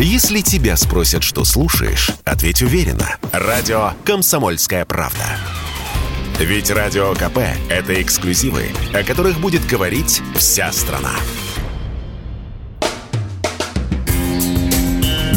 Если 0.00 0.42
тебя 0.42 0.76
спросят, 0.76 1.24
что 1.24 1.42
слушаешь, 1.42 2.12
ответь 2.24 2.62
уверенно. 2.62 3.16
Радио 3.32 3.90
«Комсомольская 4.04 4.84
правда». 4.84 5.24
Ведь 6.38 6.70
Радио 6.70 7.14
КП– 7.14 7.38
это 7.68 8.00
эксклюзивы, 8.00 8.66
о 8.94 9.02
которых 9.02 9.40
будет 9.40 9.66
говорить 9.66 10.22
вся 10.36 10.70
страна. 10.70 11.10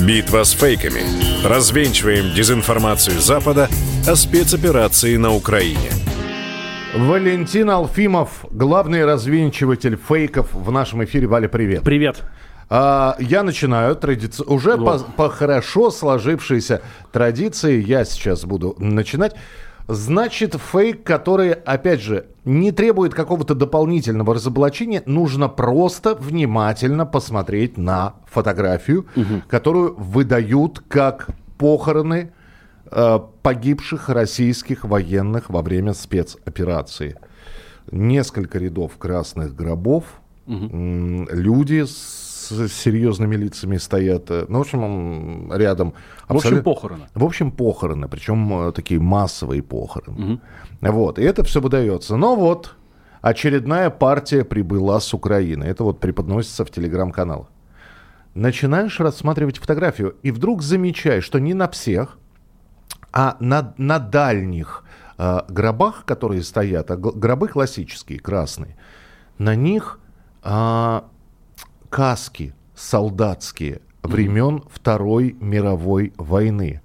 Битва 0.06 0.44
с 0.44 0.52
фейками. 0.52 1.02
Развенчиваем 1.44 2.32
дезинформацию 2.36 3.20
Запада 3.20 3.68
о 4.08 4.16
спецоперации 4.16 5.18
на 5.18 5.34
Украине. 5.34 5.90
Валентин 6.96 7.72
Алфимов, 7.72 8.46
главный 8.52 9.06
развенчиватель 9.06 9.98
фейков 9.98 10.54
в 10.54 10.72
нашем 10.72 11.04
эфире. 11.04 11.26
Валя, 11.26 11.48
привет. 11.48 11.82
Привет. 11.82 12.22
А, 12.74 13.18
я 13.20 13.44
начинаю 13.44 13.98
традицию. 13.98 14.50
Уже 14.50 14.78
по, 14.78 14.98
по 15.00 15.28
хорошо 15.28 15.92
сложившейся 15.92 16.82
традиции 17.12 17.84
я 17.84 18.06
сейчас 18.06 18.46
буду 18.46 18.78
начинать. 18.80 19.36
Значит, 19.90 20.56
фейк, 20.56 21.04
который, 21.04 21.52
опять 21.52 22.00
же, 22.00 22.28
не 22.46 22.72
требует 22.72 23.14
какого-то 23.14 23.56
дополнительного 23.56 24.36
разоблачения, 24.36 25.04
нужно 25.06 25.50
просто 25.50 26.16
внимательно 26.16 27.06
посмотреть 27.06 27.78
на 27.78 28.14
фотографию, 28.26 29.06
угу. 29.18 29.42
которую 29.50 29.96
выдают 29.96 30.82
как 30.88 31.28
похороны 31.58 32.32
э, 32.90 33.20
погибших 33.42 34.08
российских 34.08 34.86
военных 34.86 35.50
во 35.50 35.62
время 35.62 35.94
спецоперации. 35.94 37.18
Несколько 37.92 38.60
рядов 38.60 38.94
красных 38.98 39.54
гробов, 39.58 40.06
угу. 40.48 41.28
люди 41.34 41.84
с 41.84 42.31
с 42.52 42.74
серьезными 42.74 43.36
лицами 43.36 43.78
стоят. 43.78 44.30
Э, 44.30 44.46
ну, 44.48 44.60
в 44.60 44.62
общем, 44.62 45.52
рядом... 45.54 45.94
В 46.28 46.36
общем, 46.38 46.64
похороны. 46.64 47.08
В 47.14 47.24
общем, 47.24 47.52
похороны, 47.52 48.08
причем 48.08 48.68
э, 48.68 48.72
такие 48.72 49.00
массовые 49.00 49.64
похороны. 49.64 50.34
Угу. 50.34 50.92
Вот, 50.92 51.20
и 51.20 51.24
это 51.24 51.44
все 51.44 51.62
выдается. 51.62 52.16
Но 52.18 52.36
вот, 52.36 52.76
очередная 53.22 53.90
партия 53.90 54.44
прибыла 54.44 55.00
с 55.00 55.14
Украины. 55.14 55.64
Это 55.64 55.84
вот 55.84 56.00
преподносится 56.00 56.66
в 56.66 56.72
телеграм-каналах. 56.72 57.48
Начинаешь 58.34 59.00
рассматривать 59.00 59.58
фотографию, 59.58 60.16
и 60.24 60.32
вдруг 60.32 60.62
замечаешь, 60.62 61.26
что 61.26 61.40
не 61.40 61.54
на 61.54 61.68
всех, 61.68 62.18
а 63.12 63.36
на, 63.40 63.74
на 63.78 64.00
дальних 64.00 64.84
э, 65.18 65.42
гробах, 65.50 66.06
которые 66.06 66.44
стоят, 66.44 66.92
а 66.92 66.98
гробы 66.98 67.50
классические, 67.50 68.20
красные, 68.20 68.78
на 69.38 69.56
них 69.56 70.00
э, 70.44 71.02
каски 72.02 72.56
солдатские 72.74 73.80
времен 74.02 74.64
Второй 74.72 75.36
мировой 75.40 76.14
войны. 76.18 76.82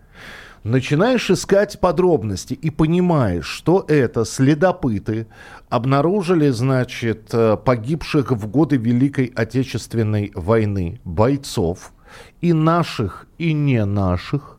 Начинаешь 0.63 1.31
искать 1.31 1.81
подробности 1.81 2.53
и 2.53 2.69
понимаешь, 2.69 3.47
что 3.47 3.83
это 3.89 4.27
следопыты 4.27 5.27
обнаружили, 5.71 6.51
значит, 6.51 7.31
э, 7.33 7.57
погибших 7.57 8.31
в 8.33 8.47
годы 8.47 8.77
Великой 8.77 9.33
Отечественной 9.35 10.33
войны 10.35 11.01
бойцов, 11.05 11.95
и 12.43 12.53
наших, 12.53 13.27
и 13.39 13.55
не 13.55 13.87
наших, 13.87 14.56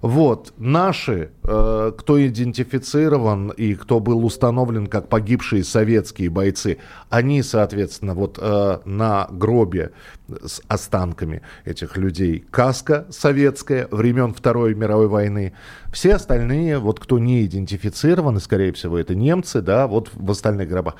вот, 0.00 0.54
наши, 0.58 1.30
э, 1.42 1.92
кто 1.96 2.26
идентифицирован 2.26 3.50
и 3.50 3.74
кто 3.74 4.00
был 4.00 4.24
установлен 4.24 4.86
как 4.86 5.08
погибшие 5.08 5.64
советские 5.64 6.30
бойцы, 6.30 6.78
они, 7.10 7.42
соответственно, 7.42 8.14
вот 8.14 8.38
э, 8.40 8.78
на 8.84 9.26
гробе 9.30 9.90
с 10.28 10.60
останками 10.68 11.42
этих 11.64 11.96
людей 11.96 12.44
каска 12.50 13.06
советская 13.10 13.88
времен 13.90 14.34
Второй 14.34 14.74
мировой 14.74 15.08
войны. 15.08 15.52
Все 15.92 16.14
остальные, 16.14 16.78
вот 16.78 17.00
кто 17.00 17.18
не 17.18 17.44
идентифицированы, 17.44 18.40
скорее 18.40 18.72
всего, 18.72 18.98
это 18.98 19.14
немцы, 19.14 19.62
да, 19.62 19.86
вот 19.86 20.10
в 20.14 20.30
остальных 20.30 20.68
гробах. 20.68 20.94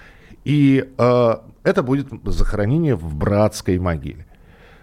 И 0.44 0.88
э, 0.96 1.34
это 1.62 1.82
будет 1.82 2.08
захоронение 2.24 2.96
в 2.96 3.14
братской 3.14 3.78
могиле. 3.78 4.26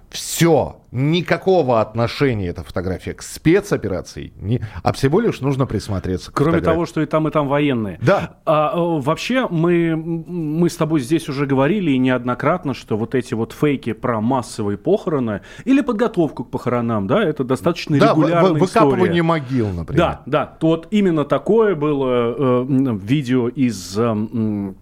Все, 0.10 0.78
никакого 0.92 1.82
отношения 1.82 2.48
эта 2.48 2.64
фотография 2.64 3.14
к 3.14 3.22
спецоперации, 3.22 4.34
не, 4.38 4.62
а 4.82 4.94
всего 4.94 5.20
лишь 5.20 5.42
нужно 5.42 5.66
присмотреться. 5.66 6.32
К 6.32 6.36
Кроме 6.36 6.62
того, 6.62 6.86
что 6.86 7.02
и 7.02 7.06
там, 7.06 7.28
и 7.28 7.32
там 7.32 7.48
военные. 7.48 8.00
Да. 8.02 8.38
А, 8.46 8.74
вообще, 8.76 9.48
мы, 9.50 9.96
мы 9.96 10.70
с 10.70 10.78
тобой 10.78 11.02
здесь 11.02 11.28
уже 11.28 11.46
говорили 11.46 11.92
и 11.92 11.98
неоднократно, 11.98 12.74
что 12.74 12.98
вот 12.98 13.14
эти 13.14 13.34
вот 13.34 13.52
фейки 13.52 13.94
про 13.94 14.22
массовые 14.22 14.78
похороны 14.78 15.42
или 15.66 15.82
подготовку 15.82 16.46
к 16.46 16.52
похоронам, 16.52 17.08
да, 17.08 17.22
это 17.22 17.44
достаточно 17.44 18.00
да, 18.00 18.12
регулярная 18.12 18.52
вы, 18.52 18.60
выкапывание 18.60 19.06
история. 19.06 19.24
могил, 19.24 19.70
например. 19.70 19.98
Да, 19.98 20.22
да. 20.26 20.58
Вот 20.62 20.88
именно 20.92 21.26
такое 21.26 21.76
было 21.76 22.66
э, 22.68 22.98
видео 23.02 23.50
из... 23.50 23.98
Э, 23.98 24.74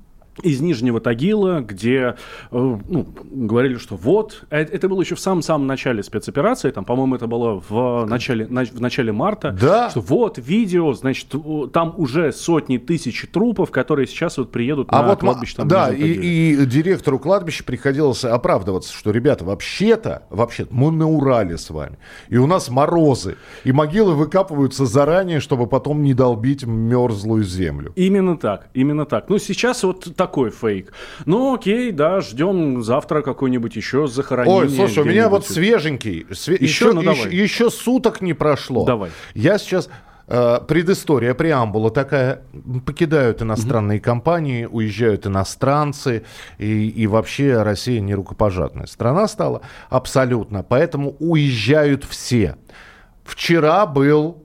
из 0.42 0.62
Нижнего 0.62 1.00
Тагила, 1.00 1.60
где 1.60 2.16
э, 2.52 2.78
ну, 2.88 3.08
говорили, 3.32 3.78
что 3.78 3.96
вот, 3.96 4.46
э, 4.50 4.62
это 4.62 4.90
было 4.90 5.02
еще 5.02 5.16
в 5.16 5.20
самом-самом 5.20 5.68
начале 5.68 6.02
спецоперации, 6.02 6.72
там, 6.72 6.86
по-моему, 6.86 7.16
это 7.16 7.28
было 7.28 7.62
в 7.68 8.06
начале, 8.06 8.46
в 8.46 8.82
начале 8.82 9.12
марта, 9.12 9.52
да. 9.52 9.90
что 9.92 10.02
вот 10.02 10.40
видео, 10.40 10.94
значит, 10.94 11.28
там 11.72 11.94
уже 11.98 12.32
сотни 12.32 12.78
тысяч 12.78 13.28
трупов, 13.32 13.70
которые 13.70 14.08
сейчас 14.08 14.38
вот 14.38 14.52
приедут 14.52 14.88
а 14.90 15.04
на 15.04 15.10
вот 15.10 15.20
кладбище. 15.20 15.56
Там, 15.58 15.68
да, 15.68 15.94
и, 15.94 16.04
и 16.04 16.66
директору 16.66 17.20
кладбища 17.20 17.64
приходилось 17.64 18.26
оправдываться, 18.26 18.94
что, 18.94 19.12
ребята, 19.12 19.46
вообще-то, 19.46 20.24
вообще 20.30 20.68
мы 20.72 20.92
на 20.92 21.08
Урале 21.08 21.58
с 21.58 21.70
вами, 21.70 21.98
и 22.30 22.38
у 22.38 22.48
нас 22.48 22.70
морозы, 22.70 23.38
и 23.64 23.72
могилы 23.72 24.16
выкапываются 24.16 24.86
заранее, 24.86 25.40
чтобы 25.40 25.68
потом 25.68 26.02
не 26.02 26.14
долбить 26.14 26.66
мерзлую 26.66 27.44
землю. 27.44 27.94
Именно 27.96 28.38
так, 28.38 28.70
именно 28.74 29.06
так. 29.06 29.30
Ну, 29.30 29.38
сейчас 29.38 29.84
вот 29.84 30.16
такой 30.24 30.52
фейк. 30.52 30.94
Ну, 31.26 31.56
окей, 31.56 31.92
да, 31.92 32.22
ждем 32.22 32.82
завтра 32.82 33.22
какой-нибудь 33.22 33.76
еще 33.76 34.08
захоронение. 34.08 34.62
Ой, 34.62 34.70
слушай, 34.70 35.00
у 35.00 35.06
меня 35.06 35.28
вот 35.28 35.46
свеженький. 35.46 36.26
Све... 36.32 36.56
Еще, 36.56 36.86
еще, 36.86 36.94
ну, 36.94 37.02
еще, 37.02 37.30
еще 37.30 37.70
суток 37.70 38.22
не 38.22 38.34
прошло. 38.34 38.86
Давай. 38.86 39.12
Я 39.34 39.58
сейчас... 39.58 39.90
Э, 40.26 40.60
предыстория, 40.66 41.34
преамбула 41.34 41.92
такая. 41.92 42.44
Покидают 42.86 43.42
иностранные 43.42 44.00
угу. 44.00 44.06
компании, 44.06 44.66
уезжают 44.66 45.28
иностранцы. 45.28 46.24
И, 46.58 46.88
и 46.88 47.08
вообще 47.08 47.62
Россия 47.62 48.00
не 48.00 48.16
рукопожатная 48.16 48.86
страна 48.86 49.28
стала. 49.28 49.62
Абсолютно. 49.90 50.64
Поэтому 50.64 51.18
уезжают 51.20 52.06
все. 52.06 52.56
Вчера 53.26 53.86
был 53.86 54.43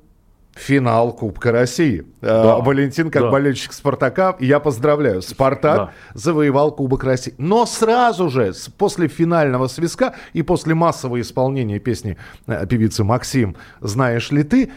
финал 0.58 1.12
Кубка 1.12 1.52
России. 1.52 2.00
Э, 2.20 2.26
да. 2.26 2.56
Валентин, 2.58 3.10
как 3.10 3.22
да. 3.22 3.30
болельщик 3.30 3.72
Спартака, 3.72 4.36
я 4.40 4.60
поздравляю. 4.60 5.22
Спартак 5.22 5.76
да. 5.76 5.92
завоевал 6.14 6.72
Кубок 6.72 7.04
России. 7.04 7.34
Но 7.38 7.66
сразу 7.66 8.28
же, 8.28 8.52
после 8.76 9.08
финального 9.08 9.68
свиска 9.68 10.14
и 10.32 10.42
после 10.42 10.74
массового 10.74 11.20
исполнения 11.20 11.78
песни 11.78 12.16
э, 12.46 12.66
певицы 12.66 13.04
Максим 13.04 13.56
«Знаешь 13.80 14.30
ли 14.30 14.42
ты», 14.42 14.70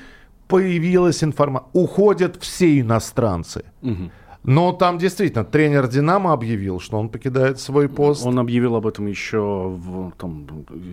появилась 0.47 1.23
информация. 1.23 1.69
Уходят 1.73 2.35
все 2.41 2.79
иностранцы. 2.81 3.63
Угу. 3.81 4.11
Но 4.43 4.71
там 4.71 4.97
действительно 4.97 5.43
тренер 5.43 5.87
Динамо 5.87 6.33
объявил, 6.33 6.79
что 6.79 6.97
он 6.97 7.09
покидает 7.09 7.59
свой 7.59 7.87
пост. 7.87 8.25
Он 8.25 8.39
объявил 8.39 8.75
об 8.75 8.87
этом 8.87 9.05
еще 9.05 9.39
в, 9.39 10.11
там, 10.17 10.47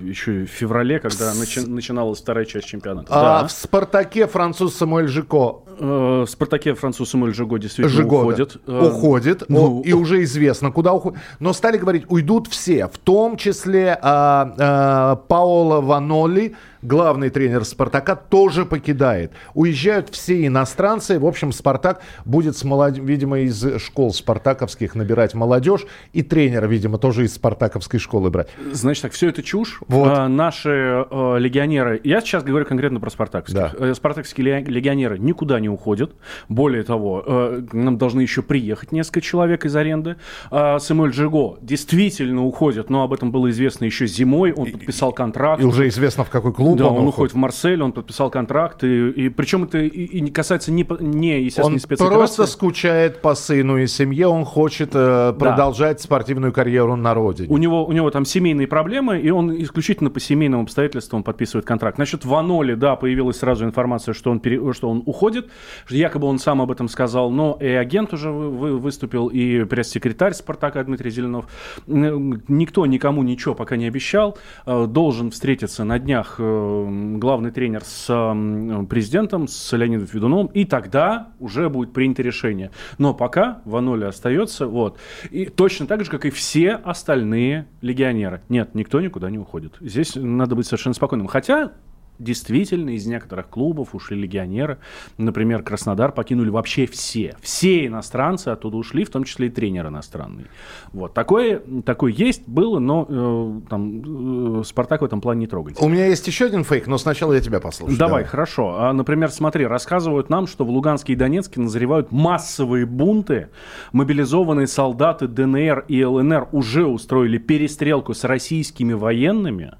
еще 0.04 0.44
в 0.44 0.48
феврале, 0.48 1.00
когда 1.00 1.32
начи- 1.32 1.66
начиналась 1.66 2.20
вторая 2.20 2.44
часть 2.44 2.66
чемпионата. 2.66 3.06
А 3.10 3.42
да. 3.42 3.48
в 3.48 3.52
Спартаке 3.52 4.26
француз 4.26 4.74
Самуэль 4.74 5.08
Жико. 5.08 5.62
Э, 5.78 6.24
в 6.26 6.30
Спартаке 6.30 6.74
француз 6.74 7.10
Самуэль 7.10 7.34
Жиго 7.34 7.58
действительно 7.58 7.94
Жиго, 7.94 8.14
уходит. 8.14 8.56
Да. 8.66 8.80
Уходит. 8.80 9.44
Ну, 9.48 9.82
и 9.82 9.92
уже 9.92 10.22
известно, 10.24 10.70
куда 10.70 10.92
уходит. 10.92 11.20
Но 11.40 11.52
стали 11.52 11.76
говорить, 11.76 12.04
уйдут 12.08 12.48
все, 12.48 12.88
в 12.88 12.98
том 12.98 13.36
числе 13.36 13.98
а, 14.00 14.54
а, 14.58 15.16
Паоло 15.16 15.80
Ваноли, 15.80 16.54
главный 16.82 17.30
тренер 17.30 17.64
«Спартака», 17.64 18.16
тоже 18.16 18.64
покидает. 18.64 19.32
Уезжают 19.54 20.08
все 20.10 20.46
иностранцы. 20.46 21.18
В 21.18 21.26
общем, 21.26 21.52
«Спартак» 21.52 22.00
будет, 22.24 22.56
с 22.56 22.64
молод... 22.64 22.98
видимо, 22.98 23.40
из 23.40 23.80
школ 23.80 24.12
спартаковских 24.12 24.94
набирать 24.94 25.34
молодежь. 25.34 25.86
И 26.12 26.22
тренера, 26.22 26.66
видимо, 26.66 26.98
тоже 26.98 27.24
из 27.24 27.34
спартаковской 27.34 28.00
школы 28.00 28.30
брать. 28.30 28.48
Значит 28.72 29.02
так, 29.02 29.12
все 29.12 29.28
это 29.28 29.42
чушь. 29.42 29.80
Вот. 29.88 30.10
А, 30.10 30.28
наши 30.28 31.06
э, 31.10 31.36
легионеры, 31.38 32.00
я 32.04 32.20
сейчас 32.20 32.42
говорю 32.42 32.66
конкретно 32.66 33.00
про 33.00 33.10
спартаковских. 33.10 33.54
Да. 33.54 33.72
Э, 33.78 33.94
спартаковские 33.94 34.60
легионеры 34.60 35.18
никуда 35.18 35.60
не 35.60 35.67
не 35.68 35.74
уходит. 35.74 36.12
Более 36.48 36.82
того, 36.82 37.22
э, 37.26 37.62
нам 37.72 37.98
должны 37.98 38.22
еще 38.22 38.42
приехать 38.42 38.92
несколько 38.92 39.20
человек 39.20 39.64
из 39.64 39.76
аренды. 39.76 40.16
Э, 40.50 40.78
Самуэль 40.80 41.12
Джиго 41.12 41.58
действительно 41.60 42.44
уходит, 42.44 42.90
но 42.90 43.02
об 43.02 43.12
этом 43.12 43.30
было 43.30 43.50
известно 43.50 43.84
еще 43.84 44.06
зимой. 44.06 44.52
Он 44.52 44.70
подписал 44.70 45.12
контракт. 45.12 45.62
И 45.62 45.64
уже 45.64 45.88
известно, 45.88 46.24
в 46.24 46.30
какой 46.30 46.52
клуб 46.52 46.78
да, 46.78 46.86
он, 46.86 46.92
он 46.92 46.96
уходит. 46.98 47.14
уходит 47.14 47.32
в 47.34 47.36
Марсель, 47.36 47.82
он 47.82 47.92
подписал 47.92 48.30
контракт. 48.30 48.84
И, 48.84 49.10
и 49.10 49.28
причем 49.28 49.64
это 49.64 49.78
и, 49.78 49.88
и 49.88 50.20
не 50.20 50.30
касается 50.30 50.72
не, 50.72 50.86
не 51.00 51.42
естественно, 51.42 51.74
Он 51.74 51.78
спецоперации. 51.78 52.16
просто 52.16 52.46
скучает 52.46 53.20
по 53.20 53.34
сыну 53.34 53.76
и 53.78 53.86
семье, 53.86 54.26
он 54.28 54.44
хочет 54.44 54.90
э, 54.94 55.34
продолжать 55.38 56.00
спортивную 56.00 56.52
карьеру 56.52 56.96
на 56.96 57.14
родине. 57.14 57.48
У 57.50 57.58
него, 57.58 57.84
у 57.84 57.92
него 57.92 58.10
там 58.10 58.24
семейные 58.24 58.66
проблемы, 58.66 59.20
и 59.20 59.30
он 59.30 59.54
исключительно 59.62 60.10
по 60.10 60.20
семейным 60.20 60.60
обстоятельствам 60.60 61.22
подписывает 61.22 61.66
контракт. 61.66 61.96
Значит, 61.96 62.24
в 62.24 62.34
Аноле, 62.34 62.76
да, 62.76 62.96
появилась 62.96 63.38
сразу 63.38 63.64
информация, 63.64 64.14
что 64.14 64.30
он, 64.30 64.40
пере- 64.40 64.72
что 64.72 64.88
он 64.88 65.02
уходит, 65.06 65.48
что 65.86 65.96
якобы 65.96 66.26
он 66.26 66.38
сам 66.38 66.60
об 66.62 66.70
этом 66.70 66.88
сказал, 66.88 67.30
но 67.30 67.56
и 67.60 67.66
агент 67.66 68.12
уже 68.12 68.30
вы- 68.30 68.50
вы- 68.50 68.78
выступил, 68.78 69.28
и 69.28 69.64
пресс-секретарь 69.64 70.32
Спартака 70.32 70.82
Дмитрий 70.84 71.10
Зеленов. 71.10 71.46
Н- 71.86 72.42
Никто 72.48 72.86
никому 72.86 73.22
ничего 73.22 73.54
пока 73.54 73.76
не 73.76 73.86
обещал. 73.86 74.38
Э, 74.66 74.86
Должен 74.86 75.30
встретиться 75.30 75.84
на 75.84 75.98
днях 75.98 76.36
э, 76.38 77.14
главный 77.18 77.50
тренер 77.50 77.82
с 77.84 78.06
э, 78.08 78.86
президентом, 78.86 79.48
с 79.48 79.76
Леонидом 79.76 80.06
Федуновым, 80.06 80.46
и 80.48 80.64
тогда 80.64 81.28
уже 81.38 81.68
будет 81.68 81.92
принято 81.92 82.22
решение. 82.22 82.70
Но 82.98 83.14
пока 83.14 83.60
в 83.64 83.76
Аноле 83.76 84.06
остается, 84.06 84.66
вот. 84.66 84.98
И 85.30 85.46
точно 85.46 85.86
так 85.86 86.04
же, 86.04 86.10
как 86.10 86.24
и 86.24 86.30
все 86.30 86.72
остальные 86.72 87.66
легионеры. 87.80 88.40
Нет, 88.48 88.74
никто 88.74 89.00
никуда 89.00 89.30
не 89.30 89.38
уходит. 89.38 89.74
Здесь 89.80 90.12
надо 90.16 90.54
быть 90.54 90.66
совершенно 90.66 90.94
спокойным. 90.94 91.26
Хотя 91.26 91.72
Действительно, 92.18 92.90
из 92.90 93.06
некоторых 93.06 93.48
клубов 93.48 93.94
ушли 93.94 94.20
легионеры. 94.20 94.78
Например, 95.18 95.62
Краснодар 95.62 96.12
покинули 96.12 96.50
вообще 96.50 96.86
все. 96.86 97.36
Все 97.40 97.86
иностранцы 97.86 98.48
оттуда 98.48 98.76
ушли, 98.76 99.04
в 99.04 99.10
том 99.10 99.24
числе 99.24 99.46
и 99.46 99.50
тренер 99.50 99.88
иностранный. 99.88 100.46
Вот. 100.92 101.14
Такое, 101.14 101.62
такое 101.84 102.12
есть, 102.12 102.48
было, 102.48 102.78
но 102.78 103.06
э, 103.08 103.60
там, 103.68 104.60
э, 104.60 104.64
Спартак 104.64 105.02
в 105.02 105.04
этом 105.04 105.20
плане 105.20 105.40
не 105.40 105.46
трогайте. 105.46 105.84
У 105.84 105.88
меня 105.88 106.06
есть 106.06 106.26
еще 106.26 106.46
один 106.46 106.64
фейк, 106.64 106.86
но 106.86 106.98
сначала 106.98 107.32
я 107.32 107.40
тебя 107.40 107.60
послушаю. 107.60 107.98
Давай, 107.98 108.24
хорошо. 108.24 108.76
А, 108.78 108.92
например, 108.92 109.30
смотри, 109.30 109.66
рассказывают 109.66 110.28
нам, 110.28 110.46
что 110.46 110.64
в 110.64 110.70
Луганске 110.70 111.12
и 111.12 111.16
Донецке 111.16 111.60
назревают 111.60 112.10
массовые 112.10 112.86
бунты. 112.86 113.48
Мобилизованные 113.92 114.66
солдаты 114.66 115.28
ДНР 115.28 115.84
и 115.88 116.04
ЛНР 116.04 116.48
уже 116.52 116.86
устроили 116.86 117.38
перестрелку 117.38 118.14
с 118.14 118.24
российскими 118.24 118.92
военными. 118.92 119.74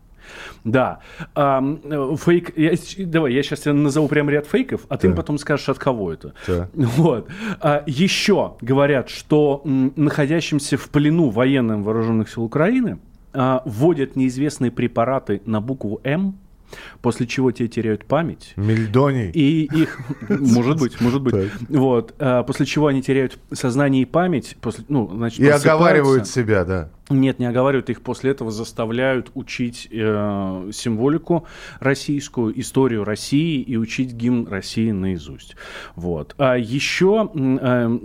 Да. 0.65 1.01
Э, 1.35 1.61
фейк. 2.19 2.53
я 2.57 2.73
давай, 3.07 3.33
я 3.33 3.43
сейчас 3.43 3.61
тебе 3.61 3.73
назову 3.75 4.09
прям 4.09 4.29
ряд 4.31 4.47
фейков, 4.47 4.83
а 4.89 4.97
ты 4.97 5.03
Так. 5.03 5.11
мне 5.11 5.17
потом 5.17 5.39
скажешь, 5.39 5.69
от 5.69 5.79
кого 5.79 6.13
это. 6.13 6.35
Так. 6.47 6.69
Вот. 6.75 7.29
А, 7.61 7.83
еще 7.87 8.57
говорят, 8.61 9.09
что 9.09 9.63
м, 9.65 9.93
находящимся 9.97 10.77
в 10.77 10.89
плену 10.89 11.31
военным 11.31 11.83
вооруженных 11.83 12.29
сил 12.31 12.43
Украины 12.45 12.99
а, 13.33 13.63
вводят 13.65 14.17
неизвестные 14.17 14.71
препараты 14.71 15.41
на 15.45 15.61
букву 15.61 16.01
М, 16.05 16.39
после 17.03 17.27
чего 17.27 17.51
те 17.53 17.67
теряют 17.69 18.05
память. 18.05 18.53
Мельдоний. 18.57 19.31
И 19.31 19.65
их, 19.65 19.99
может 20.29 20.79
быть, 20.79 21.01
может 21.01 21.23
быть, 21.23 21.35
Так. 21.35 21.51
вот, 21.71 22.15
а, 22.19 22.43
после 22.43 22.67
чего 22.67 22.89
они 22.89 23.03
теряют 23.03 23.39
сознание 23.53 24.03
и 24.03 24.05
память, 24.05 24.57
после, 24.61 24.85
ну, 24.89 25.11
значит, 25.15 25.41
И 25.41 25.49
оговаривают 25.49 26.27
себя, 26.27 26.65
да. 26.65 26.91
Нет, 27.11 27.39
не 27.39 27.47
оговаривают, 27.47 27.89
их 27.91 28.03
после 28.03 28.33
этого 28.33 28.51
заставляют 28.51 29.31
учить 29.35 29.89
э, 29.91 30.71
символику 30.73 31.47
российскую, 31.81 32.59
историю 32.61 33.05
России 33.05 33.61
и 33.63 33.77
учить 33.77 34.13
гимн 34.13 34.47
России 34.47 34.91
наизусть. 34.91 35.57
Вот. 35.97 36.35
А 36.39 36.57
еще, 36.59 37.31
э, 37.35 37.99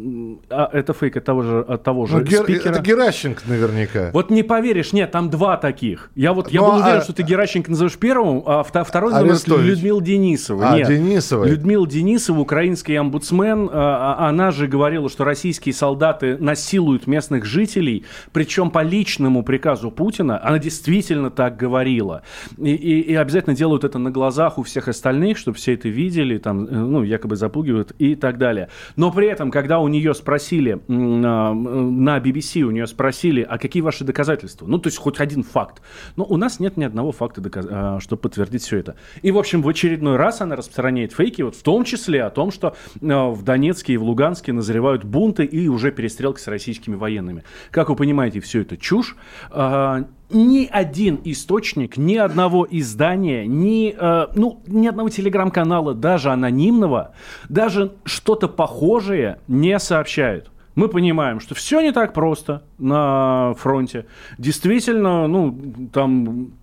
а 0.49 0.69
это 0.71 0.93
фейк 0.93 1.17
от 1.17 1.25
того 1.25 1.41
же, 1.43 1.59
от 1.59 1.83
того 1.83 2.05
же 2.05 2.19
Ну, 2.19 2.25
спикера. 2.25 2.71
Это 2.71 2.81
Геращенко 2.81 3.41
наверняка. 3.47 4.09
Вот 4.13 4.29
не 4.29 4.41
поверишь, 4.43 4.93
нет, 4.93 5.11
там 5.11 5.29
два 5.29 5.57
таких. 5.57 6.09
Я 6.15 6.31
вот 6.33 6.49
я 6.49 6.61
Ну, 6.61 6.67
был 6.67 6.75
уверен, 6.77 6.99
а- 6.99 7.01
что 7.01 7.11
ты 7.13 7.23
Геращенко 7.23 7.71
назовешь 7.71 7.97
первым, 7.97 8.41
а 8.45 8.63
второй 8.63 9.13
А 9.13 9.21
назовешь? 9.21 9.65
Людмила 9.65 10.01
Денисова. 10.01 10.69
А, 10.69 10.77
Нет. 10.77 10.87
Денисовой. 10.87 11.49
Людмила 11.49 11.85
Денисова, 11.87 12.39
украинский 12.39 12.97
омбудсмен, 12.97 13.69
а- 13.71 14.29
она 14.29 14.51
же 14.51 14.67
говорила, 14.67 15.09
что 15.09 15.25
российские 15.25 15.73
солдаты 15.73 16.37
насилуют 16.37 17.05
местных 17.07 17.43
жителей, 17.45 18.05
причем 18.31 18.71
по 18.71 18.81
личному 18.97 19.43
приказу 19.43 19.89
Путина. 19.91 20.39
Она 20.43 20.59
действительно 20.59 21.29
так 21.31 21.57
говорила. 21.57 22.21
И, 22.57 22.71
и- 22.75 23.01
и 23.01 23.15
обязательно 23.15 23.55
делают 23.55 23.83
это 23.83 23.97
на 23.99 24.11
глазах 24.11 24.57
у 24.59 24.63
всех 24.63 24.87
остальных, 24.87 25.37
чтобы 25.37 25.57
все 25.57 25.73
это 25.73 25.89
видели, 25.89 26.37
там, 26.37 26.65
э, 26.65 26.69
ну, 26.71 27.03
якобы 27.03 27.35
запугивают 27.35 27.93
и 27.97 28.15
так 28.15 28.37
далее. 28.37 28.69
Но 28.95 29.11
при 29.11 29.27
этом, 29.27 29.49
когда 29.51 29.79
у 29.79 29.87
нее 29.87 30.13
спросили 30.13 30.79
а, 30.87 31.53
на 31.53 32.17
BBC, 32.19 32.61
у 32.61 32.71
нее 32.71 32.85
спросили, 32.87 33.41
а 33.49 33.57
какие 33.57 33.81
ваши 33.81 34.03
доказательства? 34.03 34.67
Ну, 34.67 34.77
то 34.77 34.87
есть 34.87 34.97
хоть 34.99 35.19
один 35.19 35.43
факт. 35.43 35.81
Но 36.15 36.23
у 36.25 36.37
нас 36.37 36.59
нет 36.59 36.77
ни 36.77 36.83
одного 36.83 37.11
факта, 37.11 37.41
доказ- 37.41 37.67
а, 37.69 37.99
чтобы 37.99 38.21
подтвердить 38.21 38.61
все 38.61 38.77
это. 38.77 38.95
И, 39.23 39.31
в 39.31 39.37
общем, 39.37 39.61
в 39.63 39.67
очередной 39.67 40.17
раз 40.17 40.41
она 40.41 40.55
распространяет 40.55 41.13
фейки, 41.13 41.41
вот 41.41 41.55
в 41.55 41.63
том 41.63 41.83
числе 41.83 42.23
о 42.23 42.29
том, 42.29 42.51
что 42.51 42.75
а, 43.01 43.29
в 43.31 43.41
Донецке 43.43 43.93
и 43.93 43.97
в 43.97 44.03
Луганске 44.03 44.53
назревают 44.53 45.03
бунты 45.03 45.45
и 45.45 45.67
уже 45.67 45.91
перестрелки 45.91 46.39
с 46.39 46.47
российскими 46.47 46.95
военными. 46.95 47.43
Как 47.71 47.89
вы 47.89 47.95
понимаете, 47.95 48.39
все 48.39 48.61
это 48.61 48.77
чушь. 48.83 49.15
А, 49.49 50.05
ни 50.29 50.67
один 50.69 51.19
источник, 51.23 51.97
ни 51.97 52.15
одного 52.15 52.67
издания, 52.69 53.45
ни, 53.45 53.95
э, 53.97 54.27
ну, 54.35 54.61
ни 54.67 54.87
одного 54.87 55.09
телеграм-канала, 55.09 55.93
даже 55.93 56.31
анонимного, 56.31 57.13
даже 57.49 57.93
что-то 58.03 58.47
похожее 58.47 59.39
не 59.47 59.77
сообщают. 59.79 60.49
Мы 60.75 60.87
понимаем, 60.87 61.39
что 61.39 61.53
все 61.53 61.81
не 61.81 61.91
так 61.91 62.13
просто 62.13 62.63
на 62.79 63.53
фронте. 63.59 64.07
Действительно, 64.39 65.27
ну, 65.27 65.55
там 65.93 66.53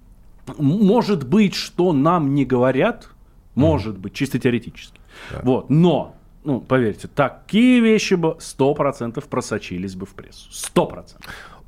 может 0.59 1.29
быть, 1.29 1.55
что 1.55 1.93
нам 1.93 2.35
не 2.35 2.45
говорят, 2.45 3.09
может 3.55 3.99
быть, 3.99 4.15
чисто 4.15 4.39
теоретически. 4.39 4.99
Вот, 5.43 5.71
но, 5.71 6.17
ну, 6.45 6.61
поверьте, 6.61 7.09
такие 7.09 7.81
вещи 7.81 8.15
бы 8.15 8.37
100% 8.41 9.23
просочились 9.29 9.95
бы 9.95 10.07
в 10.07 10.15
прессу. 10.15 10.51
100%. 10.51 11.21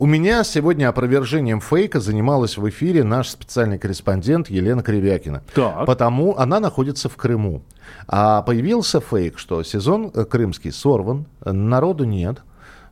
У 0.02 0.06
меня 0.06 0.42
сегодня 0.42 0.88
опровержением 0.88 1.60
фейка 1.60 2.00
занималась 2.00 2.58
в 2.58 2.68
эфире 2.68 3.04
наш 3.04 3.28
специальный 3.28 3.78
корреспондент 3.78 4.50
Елена 4.50 4.82
Кривякина. 4.82 5.44
Так. 5.54 5.86
Потому 5.86 6.36
она 6.36 6.58
находится 6.58 7.08
в 7.08 7.14
Крыму. 7.14 7.62
А 8.08 8.42
появился 8.42 8.98
фейк, 9.00 9.38
что 9.38 9.62
сезон 9.62 10.10
э, 10.12 10.24
крымский 10.24 10.72
сорван, 10.72 11.26
народу 11.44 12.02
нет. 12.02 12.42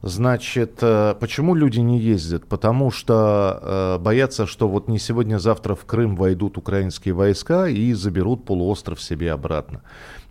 Значит, 0.02 0.78
э, 0.80 1.14
почему 1.20 1.54
люди 1.54 1.80
не 1.80 1.98
ездят? 1.98 2.46
Потому 2.46 2.90
что 2.90 3.96
э, 3.98 4.02
боятся, 4.02 4.46
что 4.46 4.66
вот 4.68 4.88
не 4.88 4.98
сегодня-завтра 4.98 5.74
в 5.74 5.84
Крым 5.84 6.16
войдут 6.16 6.56
украинские 6.56 7.12
войска 7.12 7.68
и 7.68 7.92
заберут 7.92 8.44
полуостров 8.46 9.02
себе 9.02 9.30
обратно. 9.32 9.82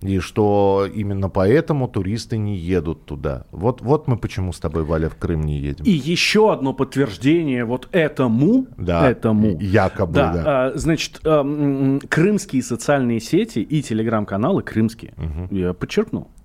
И 0.02 0.20
что 0.20 0.88
именно 0.92 1.30
поэтому 1.30 1.88
туристы 1.88 2.38
не 2.38 2.56
едут 2.56 3.06
туда. 3.06 3.46
Вот, 3.52 3.82
вот 3.82 4.08
мы 4.08 4.18
почему 4.18 4.54
с 4.54 4.60
тобой, 4.60 4.84
Валя, 4.86 5.10
в 5.10 5.16
Крым 5.16 5.42
не 5.44 5.58
едем. 5.60 5.86
И 5.86 5.92
еще 5.92 6.52
одно 6.54 6.74
подтверждение 6.74 7.64
вот 7.66 7.90
этому, 7.92 8.66
Да, 8.78 9.08
этому. 9.10 9.58
якобы, 9.60 10.14
да. 10.14 10.44
а, 10.46 10.72
значит, 10.76 11.20
а, 11.26 11.42
м, 11.42 12.00
крымские 12.10 12.64
социальные 12.64 13.20
сети 13.20 13.60
и 13.60 13.84
телеграм-каналы 13.84 14.64
крымские, 14.64 15.14
я 15.52 15.74
подчеркну, 15.74 16.20
ам, 16.22 16.39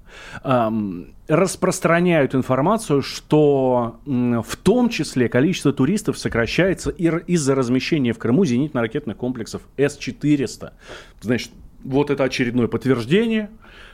распространяют 1.28 2.35
информацию, 2.35 3.02
что 3.02 4.00
в 4.04 4.56
том 4.62 4.88
числе 4.88 5.28
количество 5.28 5.73
туристов 5.73 6.18
сокращается 6.18 6.90
из-за 6.90 7.54
размещения 7.54 8.12
в 8.12 8.18
Крыму 8.18 8.44
зенитно-ракетных 8.44 9.16
комплексов 9.16 9.62
С-400. 9.76 10.73
Значит, 11.21 11.50
вот 11.84 12.10
это 12.10 12.24
очередное 12.24 12.66
подтверждение. 12.66 13.50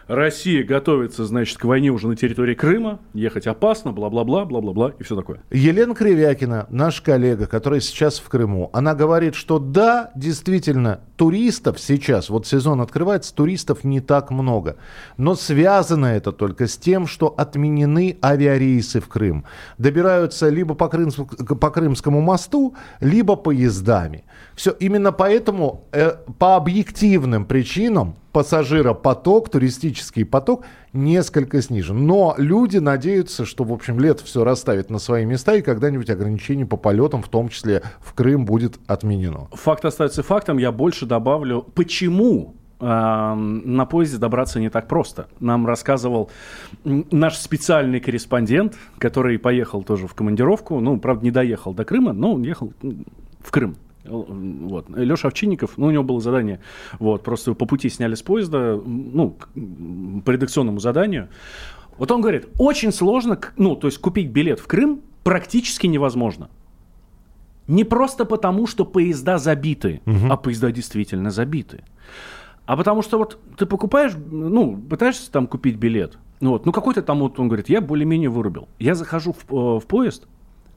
Россия 0.07 0.65
готовится, 0.65 1.25
значит, 1.25 1.57
к 1.59 1.65
войне 1.65 1.91
уже 1.91 2.09
на 2.09 2.17
территории 2.17 2.55
Крыма. 2.55 2.99
Ехать 3.15 3.47
опасно, 3.47 3.93
бла-бла-бла, 3.93 4.45
бла-бла-бла 4.45 4.93
и 4.99 5.05
все 5.05 5.15
такое. 5.15 5.41
Елена 5.53 5.95
Кривякина, 5.95 6.67
наш 6.69 7.01
коллега, 7.01 7.47
который 7.47 7.81
сейчас 7.81 8.19
в 8.19 8.29
Крыму, 8.29 8.71
она 8.73 8.97
говорит, 8.97 9.37
что 9.37 9.61
да, 9.61 10.11
действительно, 10.17 11.01
туристов 11.15 11.79
сейчас, 11.79 12.29
вот 12.29 12.45
сезон 12.45 12.81
открывается, 12.81 13.33
туристов 13.33 13.85
не 13.85 14.01
так 14.01 14.33
много. 14.33 14.79
Но 15.17 15.37
связано 15.37 16.07
это 16.07 16.33
только 16.33 16.67
с 16.67 16.77
тем, 16.77 17.07
что 17.07 17.29
отменены 17.29 18.19
авиарейсы 18.21 19.01
в 19.01 19.07
Крым. 19.07 19.45
Добираются 19.79 20.49
либо 20.49 20.75
по, 20.75 20.87
Крымск- 20.87 21.55
по 21.57 21.71
Крымскому 21.71 22.21
мосту, 22.21 22.75
либо 22.99 23.37
поездами. 23.37 24.25
Все, 24.57 24.73
именно 24.73 25.13
поэтому 25.13 25.87
э, 25.93 26.17
по 26.41 26.57
объективным 26.57 27.45
причинам 27.45 27.80
пассажиропоток, 28.33 29.49
туристический 29.49 30.25
поток 30.25 30.65
несколько 30.93 31.63
снижен. 31.63 32.07
Но 32.07 32.35
люди 32.39 32.79
надеются, 32.79 33.45
что, 33.45 33.65
в 33.65 33.73
общем, 33.73 33.99
лето 33.99 34.25
все 34.25 34.45
расставит 34.45 34.91
на 34.91 34.99
свои 34.99 35.25
места, 35.25 35.55
и 35.55 35.63
когда-нибудь 35.63 36.11
ограничение 36.11 36.67
по 36.67 36.77
полетам, 36.77 37.23
в 37.23 37.29
том 37.29 37.49
числе 37.49 37.83
в 38.01 38.15
Крым, 38.15 38.45
будет 38.45 38.79
отменено. 38.87 39.49
Факт 39.53 39.85
остается 39.85 40.23
фактом. 40.23 40.59
Я 40.59 40.73
больше 40.73 41.07
добавлю, 41.07 41.63
почему 41.75 42.55
э, 42.81 42.85
на 42.85 43.87
поезде 43.87 44.19
добраться 44.19 44.61
не 44.61 44.71
так 44.71 44.89
просто. 44.89 45.29
Нам 45.41 45.67
рассказывал 45.67 46.31
наш 46.85 47.37
специальный 47.37 48.01
корреспондент, 48.01 48.77
который 48.99 49.39
поехал 49.39 49.83
тоже 49.83 50.07
в 50.07 50.15
командировку, 50.15 50.81
ну, 50.81 50.99
правда, 50.99 51.25
не 51.25 51.31
доехал 51.31 51.75
до 51.75 51.85
Крыма, 51.85 52.13
но 52.13 52.35
он 52.35 52.43
ехал 52.43 52.73
в 53.41 53.51
Крым. 53.51 53.77
Вот. 54.05 54.89
Леша 54.91 55.29
Овчинников, 55.29 55.77
ну, 55.77 55.87
у 55.87 55.91
него 55.91 56.03
было 56.03 56.21
задание, 56.21 56.61
вот, 56.99 57.23
просто 57.23 57.55
по 57.55 57.67
пути 57.67 57.89
сняли 57.89 58.15
с 58.15 58.23
поезда, 58.23 58.81
ну, 58.85 59.37
по 60.25 60.31
редакционному 60.31 60.81
заданию. 60.81 61.29
Вот 61.99 62.11
он 62.11 62.23
говорит, 62.23 62.49
очень 62.59 62.93
сложно, 62.93 63.39
ну, 63.57 63.77
то 63.77 63.89
есть 63.89 63.99
купить 63.99 64.31
билет 64.31 64.59
в 64.59 64.67
Крым 64.67 65.03
практически 65.23 65.87
невозможно. 65.87 66.49
Не 67.67 67.85
просто 67.85 68.25
потому, 68.25 68.67
что 68.67 68.85
поезда 68.85 69.39
забиты, 69.39 70.01
угу. 70.07 70.27
а 70.31 70.37
поезда 70.37 70.73
действительно 70.73 71.31
забиты. 71.31 71.85
А 72.65 72.77
потому 72.77 73.03
что 73.03 73.19
вот 73.19 73.39
ты 73.57 73.67
покупаешь, 73.67 74.13
ну, 74.31 74.77
пытаешься 74.77 75.31
там 75.31 75.47
купить 75.47 75.77
билет, 75.77 76.19
ну, 76.41 76.53
вот, 76.53 76.65
ну 76.67 76.73
какой-то 76.73 77.03
там 77.03 77.21
вот, 77.21 77.39
он 77.39 77.49
говорит, 77.49 77.69
я 77.69 77.81
более-менее 77.81 78.31
вырубил. 78.31 78.69
Я 78.79 78.95
захожу 78.95 79.35
в, 79.35 79.55
э, 79.55 79.81
в 79.81 79.87
поезд, 79.87 80.27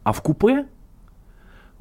а 0.03 0.11
в 0.11 0.21
купе, 0.21 0.67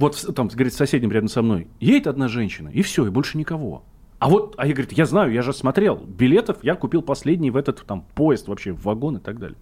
вот 0.03 0.35
там, 0.35 0.49
говорит, 0.49 0.75
соседним 0.75 1.13
рядом 1.13 1.29
со 1.29 1.43
мной, 1.43 1.69
едет 1.81 2.09
одна 2.09 2.29
женщина, 2.29 2.69
и 2.69 2.83
все, 2.83 3.07
и 3.07 3.11
больше 3.11 3.39
никого. 3.39 3.85
А 4.19 4.29
вот, 4.29 4.55
а 4.57 4.67
я, 4.67 4.73
говорит, 4.73 4.93
я 4.93 5.07
знаю, 5.07 5.33
я 5.33 5.43
же 5.43 5.53
смотрел, 5.53 5.97
билетов 5.97 6.59
я 6.63 6.75
купил 6.75 7.03
последний 7.03 7.51
в 7.51 7.57
этот 7.57 7.85
там 7.87 8.05
поезд 8.15 8.47
вообще, 8.49 8.73
в 8.73 8.85
вагон 8.85 9.17
и 9.17 9.21
так 9.21 9.39
далее. 9.39 9.59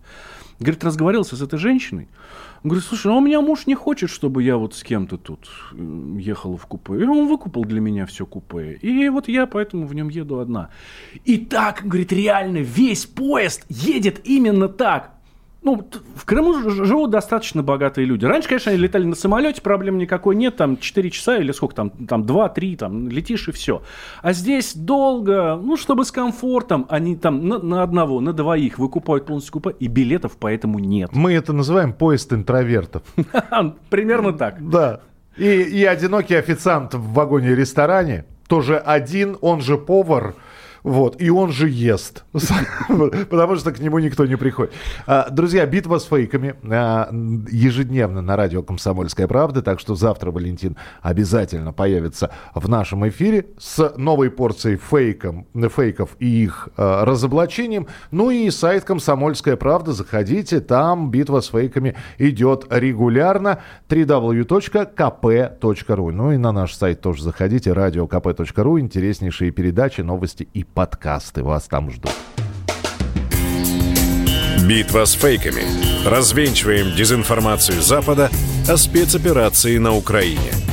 Говорит, 0.58 0.84
разговаривался 0.84 1.36
с 1.36 1.42
этой 1.42 1.58
женщиной. 1.58 2.08
Он 2.62 2.68
говорит, 2.68 2.84
слушай, 2.84 3.06
ну 3.06 3.16
у 3.16 3.20
меня 3.22 3.40
муж 3.40 3.66
не 3.66 3.74
хочет, 3.74 4.10
чтобы 4.10 4.42
я 4.42 4.58
вот 4.58 4.74
с 4.74 4.82
кем-то 4.82 5.16
тут 5.16 5.48
ехала 5.72 6.58
в 6.58 6.66
купе. 6.66 7.00
И 7.00 7.04
он 7.04 7.26
выкупил 7.26 7.64
для 7.64 7.80
меня 7.80 8.04
все 8.04 8.26
купе. 8.26 8.74
И 8.74 9.08
вот 9.08 9.28
я 9.28 9.46
поэтому 9.46 9.86
в 9.86 9.94
нем 9.94 10.10
еду 10.10 10.40
одна. 10.40 10.68
И 11.24 11.38
так, 11.38 11.82
говорит, 11.84 12.12
реально 12.12 12.58
весь 12.58 13.06
поезд 13.06 13.64
едет 13.70 14.20
именно 14.24 14.68
так. 14.68 15.19
Ну, 15.62 15.86
в 16.14 16.24
Крыму 16.24 16.70
живут 16.70 17.10
достаточно 17.10 17.62
богатые 17.62 18.06
люди. 18.06 18.24
Раньше, 18.24 18.48
конечно, 18.48 18.72
они 18.72 18.80
летали 18.80 19.04
на 19.04 19.14
самолете, 19.14 19.60
проблем 19.60 19.98
никакой 19.98 20.34
нет, 20.34 20.56
там 20.56 20.78
4 20.78 21.10
часа 21.10 21.36
или 21.36 21.52
сколько 21.52 21.74
там, 21.74 21.90
там 21.90 22.22
2-3, 22.22 22.76
там 22.76 23.08
летишь 23.08 23.48
и 23.48 23.52
все. 23.52 23.82
А 24.22 24.32
здесь 24.32 24.74
долго, 24.74 25.60
ну, 25.62 25.76
чтобы 25.76 26.06
с 26.06 26.12
комфортом, 26.12 26.86
они 26.88 27.14
там 27.14 27.46
на, 27.46 27.58
на 27.58 27.82
одного, 27.82 28.20
на 28.20 28.32
двоих 28.32 28.78
выкупают 28.78 29.26
полностью 29.26 29.52
купе, 29.52 29.70
и 29.78 29.86
билетов 29.86 30.36
поэтому 30.40 30.78
нет. 30.78 31.10
Мы 31.12 31.34
это 31.34 31.52
называем 31.52 31.92
поезд 31.92 32.32
интровертов. 32.32 33.02
Примерно 33.90 34.32
так. 34.32 34.66
Да. 34.66 35.00
И, 35.36 35.44
и 35.44 35.84
одинокий 35.84 36.36
официант 36.36 36.94
в 36.94 37.12
вагоне-ресторане, 37.12 38.24
тоже 38.48 38.78
один, 38.78 39.36
он 39.42 39.60
же 39.60 39.76
повар, 39.76 40.34
вот, 40.82 41.20
и 41.20 41.30
он 41.30 41.52
же 41.52 41.68
ест, 41.68 42.24
потому 43.30 43.56
что 43.56 43.72
к 43.72 43.80
нему 43.80 43.98
никто 43.98 44.24
не 44.26 44.36
приходит. 44.36 44.72
А, 45.06 45.28
друзья, 45.30 45.66
битва 45.66 45.98
с 45.98 46.04
фейками 46.04 46.54
а, 46.62 47.10
ежедневно 47.50 48.22
на 48.22 48.36
радио 48.36 48.62
«Комсомольская 48.62 49.26
правда», 49.26 49.62
так 49.62 49.80
что 49.80 49.94
завтра 49.94 50.30
Валентин 50.30 50.76
обязательно 51.02 51.72
появится 51.72 52.30
в 52.54 52.68
нашем 52.68 53.08
эфире 53.08 53.46
с 53.58 53.92
новой 53.96 54.30
порцией 54.30 54.76
фейком, 54.76 55.46
фейков 55.54 56.16
и 56.18 56.44
их 56.44 56.68
а, 56.76 57.04
разоблачением. 57.04 57.86
Ну 58.10 58.30
и 58.30 58.50
сайт 58.50 58.84
«Комсомольская 58.84 59.56
правда», 59.56 59.92
заходите, 59.92 60.60
там 60.60 61.10
битва 61.10 61.40
с 61.40 61.48
фейками 61.48 61.96
идет 62.18 62.66
регулярно. 62.70 63.60
www.kp.ru 63.88 65.30
Ну 66.12 66.32
и 66.32 66.36
на 66.36 66.52
наш 66.52 66.74
сайт 66.74 67.00
тоже 67.00 67.22
заходите, 67.22 67.72
радиокп.ру, 67.72 68.78
интереснейшие 68.80 69.50
передачи, 69.50 70.00
новости 70.00 70.48
и 70.54 70.64
подкасты 70.74 71.42
вас 71.42 71.68
там 71.68 71.90
ждут. 71.90 72.12
Битва 74.68 75.04
с 75.04 75.12
фейками. 75.14 75.62
Развенчиваем 76.06 76.94
дезинформацию 76.94 77.80
Запада 77.82 78.30
о 78.68 78.76
спецоперации 78.76 79.78
на 79.78 79.94
Украине– 79.94 80.52